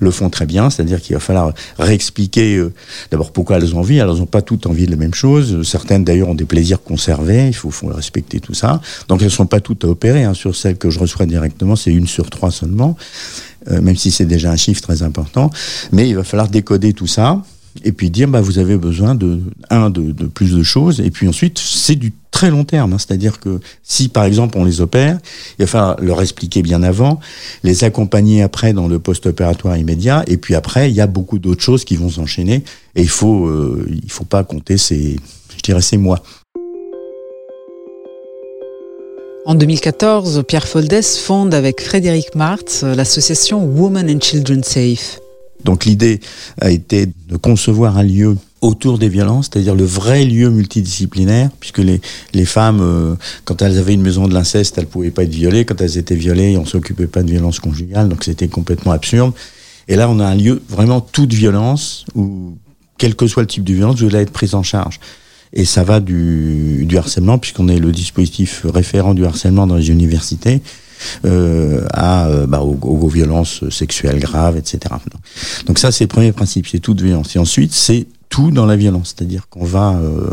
le 0.00 0.10
font 0.10 0.28
très 0.28 0.46
bien, 0.46 0.68
c'est-à-dire 0.68 1.00
qu'il 1.00 1.14
va 1.14 1.20
falloir 1.20 1.52
réexpliquer 1.78 2.56
euh, 2.56 2.72
d'abord 3.12 3.30
pourquoi 3.30 3.58
elles 3.58 3.74
ont 3.76 3.80
envie, 3.80 3.98
elles 3.98 4.06
n'ont 4.06 4.26
pas 4.26 4.42
toutes 4.42 4.66
envie 4.66 4.86
de 4.86 4.90
la 4.90 4.96
même 4.96 5.14
chose, 5.14 5.62
certaines 5.62 6.02
d'ailleurs 6.02 6.28
ont 6.28 6.34
des 6.34 6.44
plaisirs 6.44 6.82
conservés, 6.82 7.46
il 7.46 7.54
faut, 7.54 7.70
faut 7.70 7.88
respecter 7.88 8.40
tout 8.40 8.54
ça, 8.54 8.80
donc 9.06 9.20
elles 9.20 9.26
ne 9.26 9.30
sont 9.30 9.46
pas 9.46 9.60
toutes 9.60 9.84
à 9.84 9.88
opérer, 9.88 10.24
hein, 10.24 10.34
sur 10.34 10.56
celles 10.56 10.76
que 10.76 10.90
je 10.90 10.98
reçois 10.98 11.26
directement, 11.26 11.76
c'est 11.76 11.92
une 11.92 12.08
sur 12.08 12.30
trois 12.30 12.50
seulement, 12.50 12.96
euh, 13.70 13.80
même 13.80 13.96
si 13.96 14.10
c'est 14.10 14.26
déjà 14.26 14.50
un 14.50 14.56
chiffre 14.56 14.82
très 14.82 15.02
important. 15.02 15.50
Mais 15.92 16.08
il 16.08 16.16
va 16.16 16.24
falloir 16.24 16.48
décoder 16.48 16.92
tout 16.92 17.06
ça 17.06 17.42
et 17.84 17.92
puis 17.92 18.10
dire 18.10 18.28
bah 18.28 18.40
vous 18.40 18.58
avez 18.58 18.76
besoin 18.76 19.14
de 19.14 19.40
un 19.70 19.90
de, 19.90 20.12
de 20.12 20.26
plus 20.26 20.54
de 20.54 20.62
choses 20.62 21.00
et 21.00 21.10
puis 21.10 21.28
ensuite 21.28 21.58
c'est 21.58 21.96
du 21.96 22.12
très 22.30 22.50
long 22.50 22.64
terme 22.64 22.92
hein, 22.92 22.98
c'est-à-dire 22.98 23.38
que 23.38 23.60
si 23.82 24.08
par 24.08 24.24
exemple 24.24 24.58
on 24.58 24.64
les 24.64 24.80
opère 24.80 25.18
il 25.58 25.62
va 25.62 25.66
falloir 25.66 26.00
leur 26.00 26.22
expliquer 26.22 26.62
bien 26.62 26.82
avant 26.82 27.20
les 27.64 27.84
accompagner 27.84 28.42
après 28.42 28.72
dans 28.72 28.88
le 28.88 28.98
post-opératoire 28.98 29.76
immédiat 29.76 30.24
et 30.26 30.36
puis 30.36 30.54
après 30.54 30.90
il 30.90 30.94
y 30.94 31.00
a 31.00 31.06
beaucoup 31.06 31.38
d'autres 31.38 31.62
choses 31.62 31.84
qui 31.84 31.96
vont 31.96 32.10
s'enchaîner 32.10 32.64
et 32.94 33.02
il 33.02 33.08
faut 33.08 33.46
euh, 33.46 33.86
il 33.90 34.10
faut 34.10 34.24
pas 34.24 34.44
compter 34.44 34.78
ces 34.78 35.16
je 35.56 35.62
dirais 35.62 35.82
ces 35.82 35.96
mois 35.96 36.22
En 39.46 39.54
2014, 39.54 40.42
Pierre 40.48 40.66
Foldès 40.66 41.18
fonde 41.18 41.54
avec 41.54 41.80
Frédéric 41.80 42.34
Martz 42.34 42.82
l'association 42.82 43.64
Women 43.64 44.10
and 44.10 44.20
Children 44.20 44.64
Safe. 44.64 45.20
Donc 45.62 45.84
l'idée 45.84 46.18
a 46.60 46.72
été 46.72 47.06
de 47.06 47.36
concevoir 47.36 47.96
un 47.96 48.02
lieu 48.02 48.36
autour 48.60 48.98
des 48.98 49.08
violences, 49.08 49.48
c'est-à-dire 49.48 49.76
le 49.76 49.84
vrai 49.84 50.24
lieu 50.24 50.50
multidisciplinaire, 50.50 51.50
puisque 51.60 51.78
les, 51.78 52.00
les 52.34 52.44
femmes, 52.44 52.80
euh, 52.80 53.14
quand 53.44 53.62
elles 53.62 53.78
avaient 53.78 53.94
une 53.94 54.02
maison 54.02 54.26
de 54.26 54.34
l'inceste, 54.34 54.78
elles 54.78 54.88
pouvaient 54.88 55.12
pas 55.12 55.22
être 55.22 55.30
violées. 55.30 55.64
Quand 55.64 55.80
elles 55.80 55.96
étaient 55.96 56.16
violées, 56.16 56.58
on 56.58 56.64
s'occupait 56.64 57.06
pas 57.06 57.22
de 57.22 57.30
violence 57.30 57.60
conjugale, 57.60 58.08
donc 58.08 58.24
c'était 58.24 58.48
complètement 58.48 58.90
absurde. 58.90 59.32
Et 59.86 59.94
là, 59.94 60.10
on 60.10 60.18
a 60.18 60.26
un 60.26 60.34
lieu 60.34 60.60
vraiment 60.68 61.00
toute 61.00 61.32
violence, 61.32 62.04
où 62.16 62.56
quel 62.98 63.14
que 63.14 63.28
soit 63.28 63.44
le 63.44 63.46
type 63.46 63.62
de 63.62 63.74
violence, 63.74 64.00
vous 64.00 64.06
allez 64.06 64.22
être 64.24 64.32
prise 64.32 64.56
en 64.56 64.64
charge. 64.64 64.98
Et 65.58 65.64
ça 65.64 65.84
va 65.84 66.00
du, 66.00 66.84
du 66.84 66.98
harcèlement, 66.98 67.38
puisqu'on 67.38 67.68
est 67.68 67.78
le 67.78 67.90
dispositif 67.90 68.66
référent 68.66 69.14
du 69.14 69.24
harcèlement 69.24 69.66
dans 69.66 69.76
les 69.76 69.88
universités, 69.88 70.60
euh, 71.24 71.86
à, 71.92 72.26
euh, 72.26 72.46
bah, 72.46 72.60
aux, 72.60 72.78
aux, 72.82 73.08
violences 73.08 73.68
sexuelles 73.70 74.20
graves, 74.20 74.58
etc. 74.58 74.94
Donc 75.66 75.78
ça, 75.78 75.92
c'est 75.92 76.04
le 76.04 76.08
premier 76.08 76.32
principe, 76.32 76.66
c'est 76.66 76.78
toute 76.78 77.00
violence. 77.00 77.34
Et 77.36 77.38
ensuite, 77.38 77.72
c'est 77.72 78.06
tout 78.28 78.50
dans 78.50 78.66
la 78.66 78.76
violence, 78.76 79.14
c'est-à-dire 79.16 79.48
qu'on 79.48 79.64
va 79.64 79.94
euh, 79.94 80.28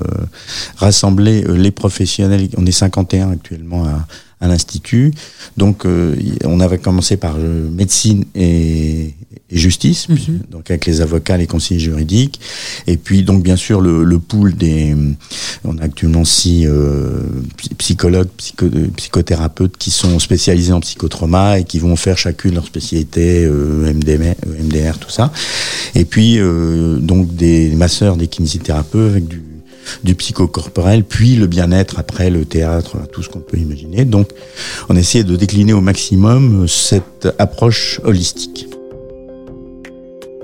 rassembler 0.76 1.46
euh, 1.46 1.54
les 1.54 1.72
professionnels, 1.72 2.50
on 2.58 2.66
est 2.66 2.72
51 2.72 3.32
actuellement 3.32 3.86
à, 3.86 4.06
à 4.44 4.48
l'Institut, 4.48 5.14
donc 5.58 5.86
euh, 5.86 6.16
on 6.44 6.60
avait 6.60 6.78
commencé 6.78 7.16
par 7.18 7.36
médecine 7.38 8.26
et, 8.36 9.14
et 9.54 9.58
justice, 9.58 10.10
mm 10.10 10.16
-hmm. 10.16 10.52
donc 10.52 10.64
avec 10.72 10.86
les 10.86 11.00
avocats, 11.02 11.38
les 11.38 11.48
conseillers 11.48 11.80
juridiques, 11.90 12.38
et 12.92 12.98
puis 12.98 13.20
donc 13.24 13.40
bien 13.50 13.56
sûr 13.66 13.78
le, 13.88 14.04
le 14.04 14.20
pool 14.20 14.50
des, 14.64 14.96
on 15.64 15.78
a 15.78 15.84
actuellement 15.84 16.26
six 16.26 16.60
euh, 16.66 17.22
psychologues, 17.78 18.32
psycho, 18.38 18.66
psychothérapeutes 18.98 19.78
qui 19.84 19.92
sont 19.92 20.16
spécialisés 20.20 20.74
en 20.74 20.82
psychotrauma 20.86 21.60
et 21.60 21.64
qui 21.70 21.80
vont 21.86 21.96
faire 21.96 22.18
chacune 22.18 22.54
leur 22.60 22.66
spécialité, 22.74 23.28
euh, 23.46 23.94
MDR, 23.98 24.36
MDR, 24.66 24.96
tout 25.04 25.14
ça, 25.20 25.26
et 25.96 26.06
puis 26.12 26.30
euh, 26.40 26.98
donc 27.12 27.22
des 27.44 27.60
masseurs, 27.84 28.16
des 28.18 28.28
kinésithérapeutes 28.28 29.12
avec 29.14 29.28
du 29.28 29.53
du 30.04 30.16
psychocorporel, 30.16 31.04
puis 31.04 31.36
le 31.36 31.48
bien-être 31.48 32.00
après 32.00 32.30
le 32.30 32.46
théâtre, 32.46 32.98
tout 33.12 33.24
ce 33.24 33.30
qu'on 33.30 33.40
peut 33.40 33.58
imaginer. 33.58 34.06
Donc, 34.06 34.30
on 34.90 34.96
essaie 34.96 35.24
de 35.24 35.36
décliner 35.36 35.74
au 35.74 35.82
maximum 35.82 36.68
cette 36.68 37.28
approche 37.40 38.00
holistique. 38.04 38.68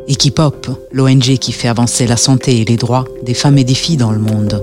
Equipop, 0.07 0.67
l'ONG 0.91 1.37
qui 1.37 1.51
fait 1.51 1.67
avancer 1.67 2.07
la 2.07 2.17
santé 2.17 2.61
et 2.61 2.65
les 2.65 2.77
droits 2.77 3.05
des 3.23 3.35
femmes 3.35 3.59
et 3.59 3.63
des 3.63 3.75
filles 3.75 3.97
dans 3.97 4.11
le 4.11 4.19
monde. 4.19 4.59